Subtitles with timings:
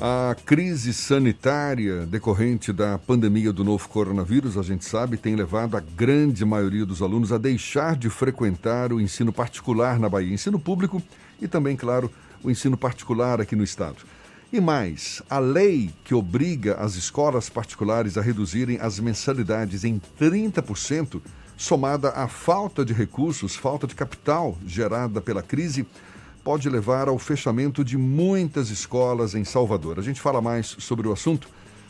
[0.00, 5.80] A crise sanitária decorrente da pandemia do novo coronavírus, a gente sabe, tem levado a
[5.80, 11.02] grande maioria dos alunos a deixar de frequentar o ensino particular na Bahia, ensino público
[11.42, 12.08] e também, claro,
[12.44, 13.96] o ensino particular aqui no estado.
[14.52, 21.20] E mais, a lei que obriga as escolas particulares a reduzirem as mensalidades em 30%,
[21.56, 25.84] somada à falta de recursos, falta de capital gerada pela crise,
[26.44, 29.98] pode levar ao fechamento de muitas escolas em Salvador.
[29.98, 31.48] A gente fala mais sobre o assunto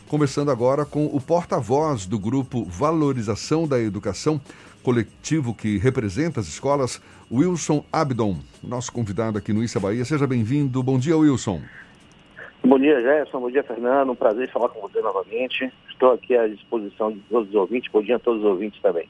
[0.09, 4.41] conversando agora com o porta-voz do grupo Valorização da Educação,
[4.83, 6.99] coletivo que representa as escolas,
[7.31, 10.03] Wilson Abdon, nosso convidado aqui no Issa Bahia.
[10.03, 10.81] Seja bem-vindo.
[10.81, 11.61] Bom dia, Wilson.
[12.63, 13.39] Bom dia, Gerson.
[13.39, 14.11] Bom dia, Fernando.
[14.11, 15.71] Um prazer falar com você novamente.
[15.89, 17.91] Estou aqui à disposição de todos os ouvintes.
[17.91, 19.07] Bom dia a todos os ouvintes também.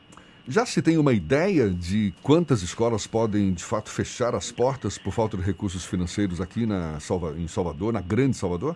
[0.52, 5.13] Já se tem uma ideia de quantas escolas podem, de fato, fechar as portas por
[5.13, 6.98] falta de recursos financeiros aqui na
[7.38, 8.75] em Salvador, na Grande Salvador?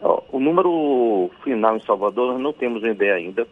[0.00, 3.46] O número final em Salvador nós não temos ideia ainda.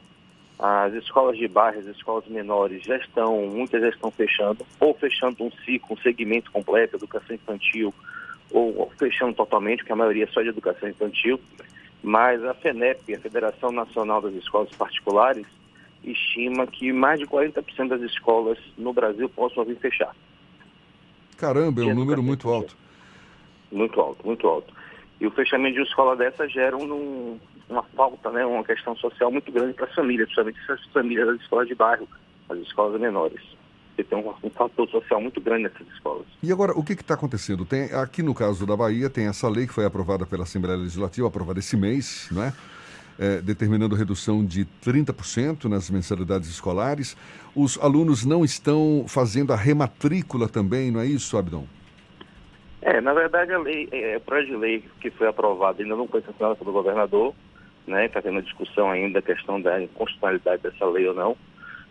[0.58, 5.44] As escolas de bairro, as escolas menores já estão, muitas já estão fechando, ou fechando
[5.44, 7.94] um ciclo, um segmento completo, educação infantil,
[8.50, 11.38] ou fechando totalmente, porque a maioria é só de educação infantil.
[12.03, 15.47] Mas a FENEP, a Federação Nacional das Escolas Particulares,
[16.05, 20.14] estima que mais de 40% das escolas no Brasil possam vir fechar.
[21.36, 22.77] Caramba, é um número muito alto.
[23.72, 24.72] Muito alto, muito alto.
[25.20, 27.38] E o fechamento de uma escola dessa gera um,
[27.69, 31.41] uma falta, né, uma questão social muito grande para as famílias, principalmente essas famílias das
[31.41, 32.08] escolas de bairro,
[32.48, 33.41] as escolas menores.
[33.94, 36.27] Você tem um, um, fator social muito grande nessas escolas.
[36.42, 37.64] E agora, o que está acontecendo?
[37.64, 41.28] Tem, aqui no caso da Bahia, tem essa lei que foi aprovada pela Assembleia Legislativa,
[41.28, 42.52] aprovada esse mês, não é?
[43.19, 47.17] É, determinando redução de 30% nas mensalidades escolares.
[47.55, 51.67] Os alunos não estão fazendo a rematrícula também, não é isso, Abdon?
[52.83, 56.06] É, na verdade, a lei, é, o projeto de lei que foi aprovado ainda não
[56.06, 57.34] foi sancionado pelo governador,
[57.87, 58.06] né?
[58.06, 61.37] Está tendo discussão ainda a questão da inconstitucionalidade dessa lei ou não.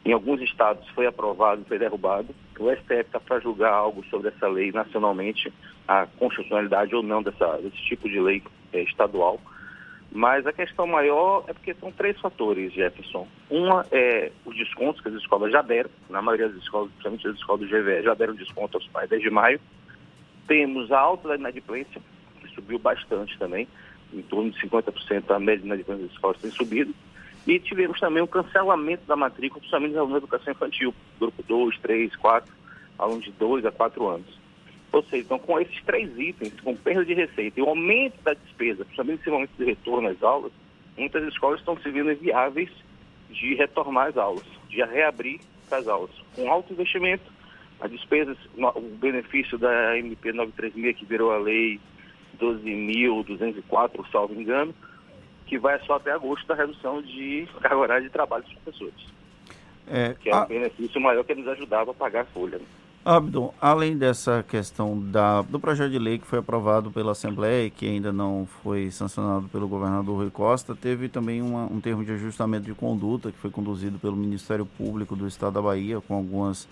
[0.06, 2.28] Em alguns estados foi aprovado, foi derrubado.
[2.60, 5.52] O STF está para julgar algo sobre essa lei nacionalmente,
[5.88, 8.44] a constitucionalidade ou não dessa, desse tipo de lei
[8.74, 9.40] é, estadual.
[10.16, 13.28] Mas a questão maior é porque são três fatores, Jefferson.
[13.50, 17.36] Uma é os descontos que as escolas já deram, na maioria das escolas, principalmente as
[17.36, 19.60] escolas do GVE, já deram desconto aos pais desde maio.
[20.48, 22.00] Temos a alta da inadimplência,
[22.40, 23.68] que subiu bastante também,
[24.14, 26.94] em torno de 50% a média de inadimplência das escolas tem subido.
[27.48, 32.16] E tivemos também o cancelamento da matrícula, principalmente alunos da educação infantil, grupo 2, 3,
[32.18, 32.54] 4,
[33.00, 34.43] alunos de 2 a 4 anos.
[34.94, 38.36] Ou seja, então com esses três itens, com perda de receita e o aumento da
[38.36, 40.52] despesa, principalmente nesse momento de retorno às aulas,
[40.96, 42.70] muitas escolas estão se vendo inviáveis
[43.32, 46.12] de retomar as aulas, de reabrir as aulas.
[46.36, 47.24] Com alto investimento,
[47.82, 51.80] as despesas, o benefício da MP 936, que virou a lei
[52.40, 54.76] 12.204, salvo engano,
[55.48, 59.12] que vai só até agosto da redução de carga horária de trabalho dos professores.
[59.88, 60.44] É, que é a...
[60.44, 62.60] um benefício maior que nos ajudava a pagar a folha.
[62.60, 62.66] Né?
[63.06, 67.70] Abdon, além dessa questão da, do projeto de lei que foi aprovado pela Assembleia e
[67.70, 72.14] que ainda não foi sancionado pelo governador Rui Costa, teve também uma, um termo de
[72.14, 76.66] ajustamento de conduta que foi conduzido pelo Ministério Público do Estado da Bahia com algumas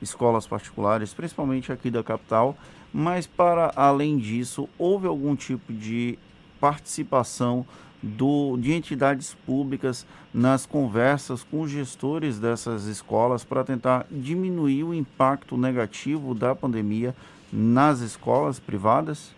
[0.00, 2.56] escolas particulares, principalmente aqui da capital.
[2.90, 6.18] Mas, para além disso, houve algum tipo de
[6.58, 7.66] participação
[8.04, 15.56] do, de entidades públicas nas conversas com gestores dessas escolas para tentar diminuir o impacto
[15.56, 17.14] negativo da pandemia
[17.50, 19.34] nas escolas privadas?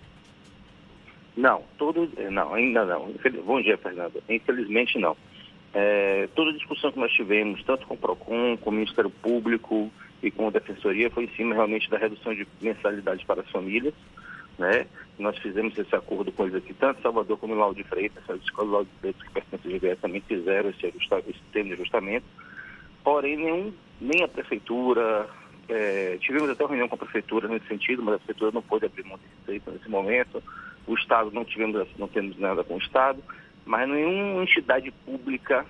[1.37, 3.12] Não, todo, não, ainda não.
[3.44, 4.22] Bom dia, Fernando.
[4.28, 5.16] Infelizmente não.
[5.72, 9.91] É, toda a discussão que nós tivemos, tanto com o PROCON, com o Ministério Público
[10.22, 13.94] e com a Defensoria, foi em cima realmente da redução de mensalidades para as famílias
[14.59, 14.87] né?
[15.19, 18.71] Nós fizemos esse acordo com eles aqui, tanto Salvador como Lauro de Freitas, as escolas
[18.71, 22.27] Lauro de Freitas que pertencem também fizeram esse, esse termo de ajustamento.
[23.03, 25.28] Porém, nenhum, nem a prefeitura,
[25.69, 28.87] é, tivemos até uma reunião com a prefeitura nesse sentido, mas a prefeitura não pôde
[28.87, 30.43] abrir mão desse receita nesse momento.
[30.87, 33.22] O Estado não tivemos, não temos nada com o Estado,
[33.65, 35.65] mas nenhuma entidade pública,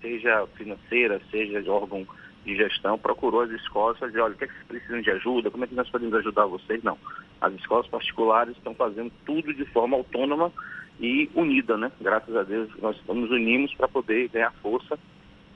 [0.00, 2.06] seja financeira, seja de órgão
[2.44, 5.10] de gestão procurou as escolas para dizer, olha, o que, é que vocês precisam de
[5.10, 6.82] ajuda, como é que nós podemos ajudar vocês?
[6.82, 6.98] Não.
[7.40, 10.52] As escolas particulares estão fazendo tudo de forma autônoma
[11.00, 11.90] e unida, né?
[12.00, 14.98] Graças a Deus nós nos unimos para poder ganhar força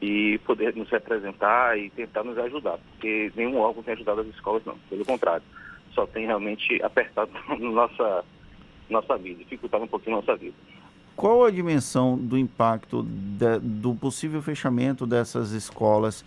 [0.00, 4.64] e poder nos representar e tentar nos ajudar, porque nenhum órgão tem ajudado as escolas,
[4.64, 4.76] não.
[4.90, 5.44] Pelo contrário,
[5.92, 8.24] só tem realmente apertado nossa,
[8.88, 10.54] nossa vida, dificultado um pouquinho nossa vida.
[11.16, 16.24] Qual a dimensão do impacto de, do possível fechamento dessas escolas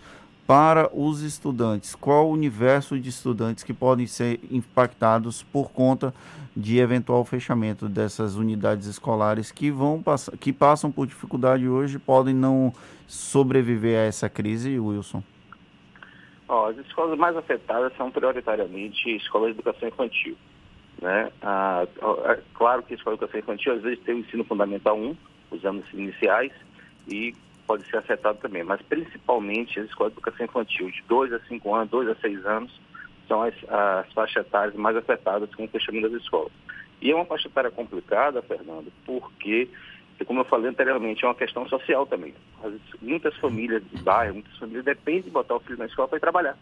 [0.48, 1.94] para os estudantes?
[1.94, 6.14] Qual o universo de estudantes que podem ser impactados por conta
[6.56, 10.02] de eventual fechamento dessas unidades escolares que vão
[10.40, 12.72] que passam por dificuldade hoje podem não
[13.06, 15.22] sobreviver a essa crise, Wilson?
[16.48, 20.34] Oh, as escolas mais afetadas são prioritariamente escolas de educação infantil.
[20.98, 21.30] Né?
[21.42, 21.86] Ah,
[22.24, 25.14] é claro que a escola de educação infantil às vezes tem o ensino fundamental 1,
[25.50, 26.52] os anos iniciais,
[27.06, 27.34] e
[27.68, 31.74] pode ser afetado também, mas principalmente as escolas de educação infantil de 2 a 5
[31.74, 32.80] anos, 2 a 6 anos,
[33.28, 36.50] são as, as faixas etárias mais afetadas com o fechamento das escolas.
[37.02, 39.68] E é uma faixa etária complicada, Fernando, porque,
[40.26, 42.34] como eu falei anteriormente, é uma questão social também.
[42.64, 42.72] As,
[43.02, 46.20] muitas famílias de bairro, muitas famílias dependem de botar o filho na escola para ir
[46.20, 46.56] trabalhar.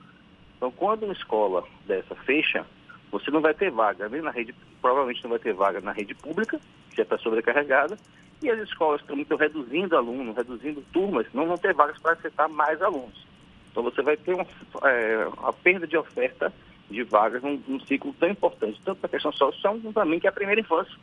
[0.56, 2.66] Então, quando uma escola dessa fecha,
[3.12, 4.52] você não vai ter vaga nem na rede,
[4.82, 6.58] provavelmente não vai ter vaga na rede pública,
[6.90, 7.96] que já está sobrecarregada,
[8.42, 12.80] e as escolas estão reduzindo alunos, reduzindo turmas, não vão ter vagas para aceitar mais
[12.82, 13.26] alunos.
[13.70, 14.46] Então você vai ter uma,
[14.84, 16.52] é, a perda de oferta
[16.90, 20.26] de vagas num, num, ciclo tão importante, tanto para a questão social, como também que
[20.26, 20.94] é a primeira infância.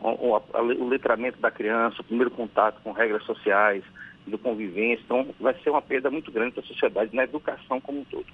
[0.00, 3.82] O, o, o letramento da criança, o primeiro contato com regras sociais,
[4.26, 8.00] de convivência, então vai ser uma perda muito grande para a sociedade na educação como
[8.00, 8.26] um todo.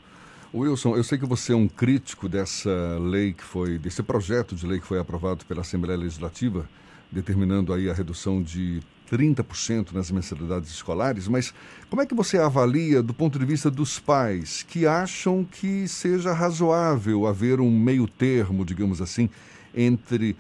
[0.53, 2.71] Wilson, eu sei que você é um crítico dessa
[3.01, 6.69] lei que foi, desse projeto de lei que foi aprovado pela Assembleia Legislativa,
[7.15, 11.55] determinando aí a redução de 30% nas mensalidades escolares, mas
[11.89, 16.33] como é que você avalia do ponto de vista dos pais que acham que seja
[16.33, 19.29] razoável haver um meio termo, digamos assim,
[19.75, 20.37] entre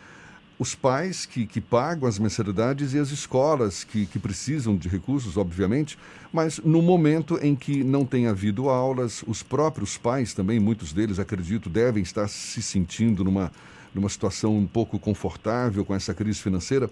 [0.59, 5.37] os pais que, que pagam as mensalidades e as escolas que, que precisam de recursos,
[5.37, 5.99] obviamente,
[6.33, 11.19] mas no momento em que não tem havido aulas, os próprios pais também, muitos deles,
[11.19, 13.51] acredito, devem estar se sentindo numa
[13.95, 16.91] numa situação um pouco confortável com essa crise financeira.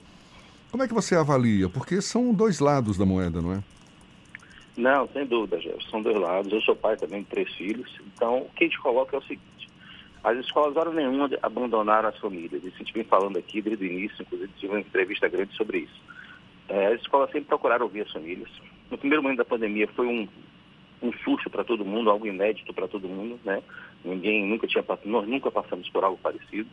[0.70, 1.68] Como é que você avalia?
[1.68, 3.62] Porque são dois lados da moeda, não é?
[4.76, 5.90] Não, sem dúvida, Jefferson.
[5.90, 6.52] São dois lados.
[6.52, 7.90] Eu sou pai também de três filhos.
[8.14, 9.68] Então, o que a gente coloca é o seguinte.
[10.24, 12.62] As escolas, hora nenhuma, abandonaram as famílias.
[12.62, 15.78] Isso a gente vem falando aqui desde o início, inclusive tive uma entrevista grande sobre
[15.78, 16.00] isso.
[16.68, 18.48] É, as escolas sempre procuraram ouvir as famílias.
[18.90, 20.28] No primeiro momento da pandemia foi um,
[21.02, 23.62] um susto para todo mundo, algo inédito para todo mundo, né?
[24.04, 26.68] Ninguém nunca tinha nós nunca passamos por algo parecido.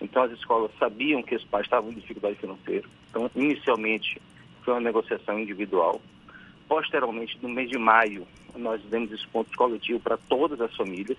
[0.00, 2.86] Então as escolas sabiam que os pais estavam em dificuldade financeira.
[3.10, 4.20] Então, inicialmente,
[4.62, 6.00] foi uma negociação individual.
[6.68, 8.26] Posteriormente, no mês de maio,
[8.56, 11.18] nós demos desconto coletivo para todas as famílias.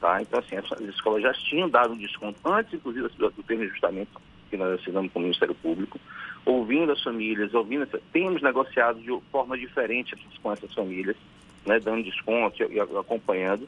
[0.00, 0.20] Tá?
[0.20, 4.20] Então, assim, as escolas já tinham dado um desconto antes, inclusive, do termo de ajustamento
[4.50, 5.98] que nós assinamos com o Ministério Público,
[6.44, 11.16] ouvindo as famílias, ouvindo, temos negociado de forma diferente com essas famílias,
[11.64, 13.66] né, dando desconto e acompanhando.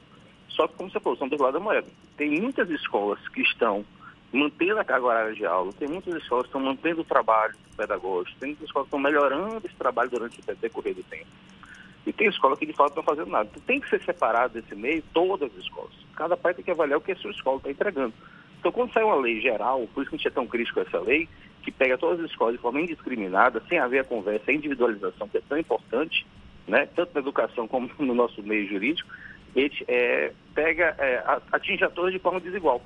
[0.50, 1.86] Só que, como você falou, são do lado da moeda.
[2.18, 3.84] Tem muitas escolas que estão
[4.34, 8.38] mantendo a carga horária de aula, tem muitas escolas que estão mantendo o trabalho pedagógico,
[8.40, 11.26] tem muitas escolas que estão melhorando esse trabalho durante o decorrer do tempo.
[12.06, 13.48] E tem escola que de fato não estão fazendo nada.
[13.50, 15.92] Então, tem que ser separado desse meio todas as escolas.
[16.14, 18.12] Cada pai tem que avaliar o que a sua escola está entregando.
[18.58, 20.86] Então, quando sai uma lei geral, por isso que a gente é tão crítico com
[20.86, 21.28] essa lei,
[21.62, 25.38] que pega todas as escolas de forma indiscriminada, sem haver a conversa, a individualização, que
[25.38, 26.26] é tão importante,
[26.66, 29.08] né, tanto na educação como no nosso meio jurídico,
[29.56, 31.22] ele é, pega, é,
[31.52, 32.82] atinge a todos de forma desigual.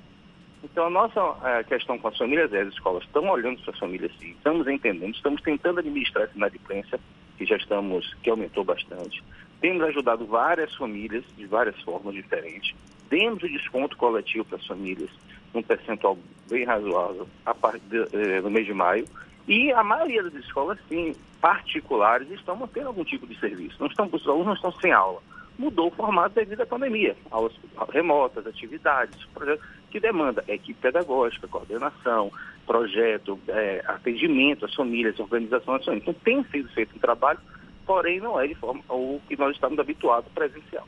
[0.63, 3.79] Então, a nossa a questão com as famílias é, as escolas estão olhando para as
[3.79, 6.99] famílias sim, estamos entendendo, estamos tentando administrar essa inadimplência,
[7.37, 9.23] que já estamos, que aumentou bastante.
[9.61, 12.75] Temos ajudado várias famílias de várias formas diferentes.
[13.09, 15.11] Demos o desconto coletivo para as famílias,
[15.55, 16.19] um percentual
[16.51, 19.05] bem razoável, a partir eh, no mês de maio.
[19.47, 23.77] E a maioria das escolas, sim, particulares, estão mantendo algum tipo de serviço.
[23.79, 25.23] Não estão, os alunos não estão sem aula
[25.59, 27.17] mudou o formato devido à pandemia.
[27.31, 27.53] Aulas
[27.93, 32.31] remotas, atividades, projetos que demanda equipe pedagógica, coordenação,
[32.67, 35.79] projeto, é, atendimento às famílias, organização.
[35.95, 37.41] Então tem sido feito um trabalho,
[37.87, 40.87] porém não é de forma o que nós estamos habituados presencial.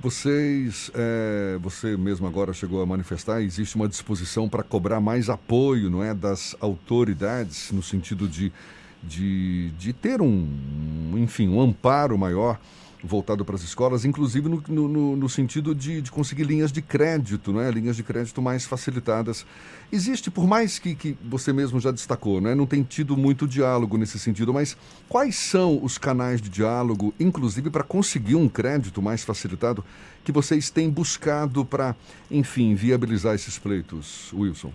[0.00, 5.90] Vocês, é, você mesmo agora chegou a manifestar, existe uma disposição para cobrar mais apoio,
[5.90, 8.50] não é, das autoridades no sentido de,
[9.02, 12.58] de, de ter um, enfim, um amparo maior
[13.02, 17.52] voltado para as escolas, inclusive no, no, no sentido de, de, conseguir linhas de crédito,
[17.52, 17.70] né?
[17.70, 19.46] linhas de crédito mais facilitadas.
[19.92, 22.54] Existe, por mais que, que você mesmo já destacou, né?
[22.54, 24.76] não tem tido muito diálogo nesse sentido, mas
[25.08, 29.84] quais são os canais de diálogo, inclusive para conseguir um crédito mais facilitado,
[30.22, 31.96] que vocês têm buscado para,
[32.30, 34.72] enfim, viabilizar esses pleitos, Wilson?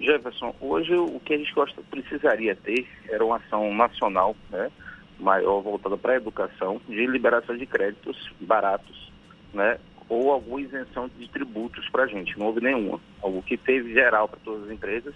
[0.00, 4.70] Jefferson, hoje o que a gente gosta, precisaria ter era uma ação nacional, né?
[5.18, 9.12] Maior voltada para a educação, de liberação de créditos baratos,
[9.52, 9.78] né?
[10.08, 12.38] ou alguma isenção de tributos para a gente.
[12.38, 13.00] Não houve nenhuma.
[13.22, 15.14] O que teve geral para todas as empresas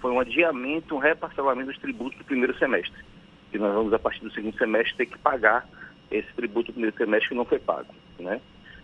[0.00, 3.02] foi um adiamento, um reparcelamento dos tributos do primeiro semestre.
[3.50, 5.66] Que nós vamos, a partir do segundo semestre, ter que pagar
[6.10, 8.40] esse tributo do primeiro trimestre que não foi pago, né?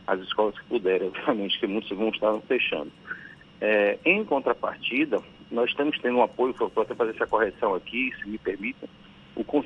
[0.07, 2.90] As escolas que puderam, obviamente, que muitos segundos estavam fechando.
[3.61, 8.28] É, em contrapartida, nós estamos tendo um apoio, vou até fazer essa correção aqui, se
[8.28, 8.88] me permitem,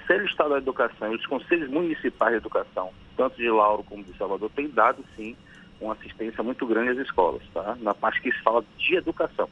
[0.07, 4.17] Conselho Estadual da Educação e os Conselhos Municipais de Educação, tanto de Lauro como de
[4.17, 5.37] Salvador, têm dado, sim,
[5.81, 7.77] uma assistência muito grande às escolas, tá?
[7.81, 9.49] Na parte que se fala de educação,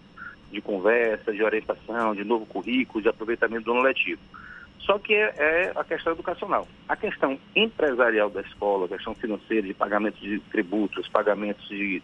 [0.53, 4.21] de conversa, de orientação, de novo currículo, de aproveitamento do ano letivo.
[4.79, 6.69] Só que é, é, a questão educacional.
[6.89, 12.01] A questão empresarial da escola, a questão financeira, de pagamento de tributos, pagamentos de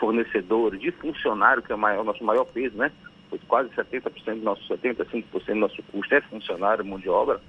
[0.00, 2.90] fornecedores, de funcionário, que é o maior, nosso maior peso, né?
[3.46, 7.40] Quase 70% do nosso, 75% do nosso custo é funcionário, mão de obra.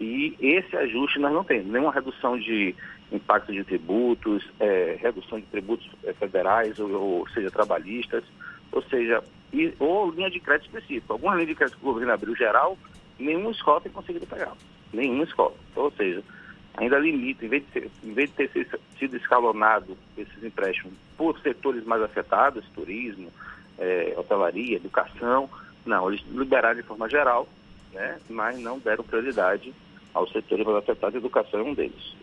[0.00, 2.74] E esse ajuste nós não temos, nenhuma redução de
[3.12, 8.24] impacto de tributos, é, redução de tributos é, federais, ou, ou, seja, trabalhistas,
[8.72, 11.12] ou seja, e, ou linha de crédito específica.
[11.12, 12.76] Alguma linha de crédito que o governo abriu geral,
[13.18, 14.52] nenhuma escola tem conseguido pegar.
[14.92, 15.54] Nenhuma escola.
[15.76, 16.22] Ou seja,
[16.76, 21.38] ainda limita, em vez de, ter, em vez de ter sido escalonado esses empréstimos por
[21.40, 23.30] setores mais afetados, turismo,
[23.78, 25.48] é, hotelaria, educação,
[25.84, 27.48] não, eles liberaram de forma geral,
[27.92, 29.74] né, mas não deram prioridade
[30.12, 32.14] aos setores mais afetados, educação é um deles.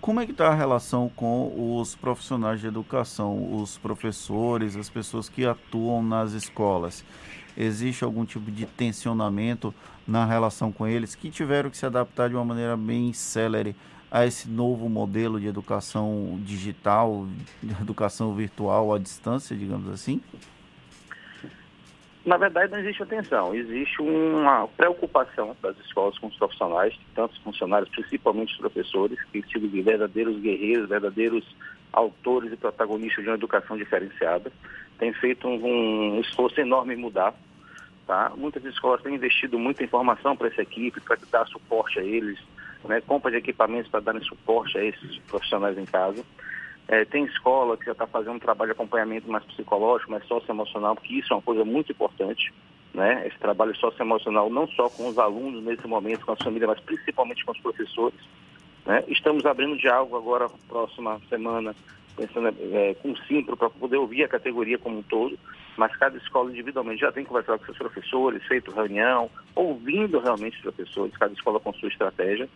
[0.00, 5.28] Como é que está a relação com os profissionais de educação, os professores, as pessoas
[5.28, 7.04] que atuam nas escolas?
[7.56, 9.74] Existe algum tipo de tensionamento
[10.06, 13.74] na relação com eles que tiveram que se adaptar de uma maneira bem célere
[14.10, 17.26] a esse novo modelo de educação digital,
[17.62, 20.20] de educação virtual à distância, digamos assim?
[22.24, 27.38] Na verdade, não existe atenção, existe uma preocupação das escolas com os profissionais, tanto os
[27.38, 31.56] funcionários, principalmente os professores, que têm sido verdadeiros guerreiros, verdadeiros
[31.92, 34.52] autores e protagonistas de uma educação diferenciada.
[34.98, 37.34] Tem feito um, um esforço enorme em mudar.
[38.06, 38.32] Tá?
[38.36, 42.38] Muitas escolas têm investido muito em formação para essa equipe, para dar suporte a eles,
[42.84, 43.00] né?
[43.00, 46.24] compra de equipamentos para darem suporte a esses profissionais em casa.
[46.86, 50.94] É, tem escola que já está fazendo um trabalho de acompanhamento mais psicológico, mais socioemocional,
[50.94, 52.52] porque isso é uma coisa muito importante,
[52.94, 53.26] né?
[53.26, 57.44] Esse trabalho socioemocional não só com os alunos nesse momento, com as famílias, mas principalmente
[57.44, 58.18] com os professores.
[58.86, 59.04] Né?
[59.08, 61.76] Estamos abrindo diálogo agora, próxima semana,
[62.18, 65.38] pensando é, com o Simpro, para poder ouvir a categoria como um todo,
[65.76, 70.62] mas cada escola individualmente já tem conversado com seus professores, feito reunião, ouvindo realmente os
[70.62, 72.48] professores, cada escola com sua estratégia.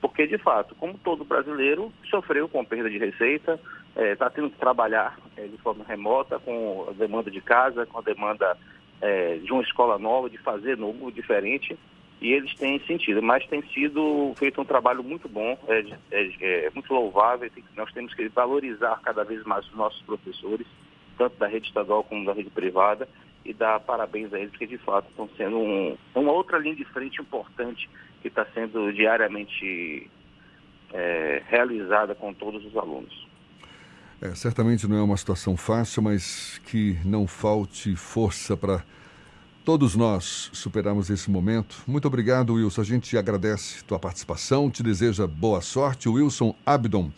[0.00, 4.48] Porque, de fato, como todo brasileiro, sofreu com perda de receita, está é, tá tendo
[4.48, 8.56] que trabalhar é, de forma remota, com a demanda de casa, com a demanda
[9.00, 11.76] é, de uma escola nova, de fazer novo, diferente,
[12.20, 13.22] e eles têm sentido.
[13.22, 18.14] Mas tem sido feito um trabalho muito bom, é, é, é muito louvável, nós temos
[18.14, 20.66] que valorizar cada vez mais os nossos professores,
[21.16, 23.08] tanto da rede estadual como da rede privada,
[23.44, 26.84] e dar parabéns a eles, porque de fato estão sendo um, uma outra linha de
[26.84, 27.88] frente importante
[28.20, 30.10] que está sendo diariamente
[30.92, 33.28] é, realizada com todos os alunos.
[34.20, 38.84] É, certamente não é uma situação fácil, mas que não falte força para
[39.70, 41.76] todos nós superarmos esse momento.
[41.86, 42.80] Muito obrigado, Wilson.
[42.80, 46.08] A gente agradece tua participação, te deseja boa sorte.
[46.08, 47.12] Wilson Abdon,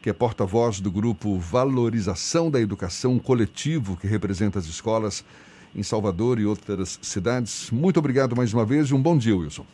[0.00, 5.26] que é porta-voz do grupo Valorização da Educação Coletivo, que representa as escolas
[5.74, 7.72] em Salvador e outras cidades.
[7.72, 9.66] Muito obrigado mais uma vez e um bom dia, Wilson.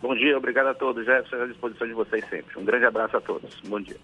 [0.00, 1.04] Bom dia, obrigado a todos.
[1.04, 2.58] Jefferson, à disposição de vocês sempre.
[2.58, 3.60] Um grande abraço a todos.
[3.68, 3.98] Bom dia.